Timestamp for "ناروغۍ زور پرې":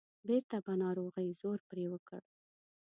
0.83-1.85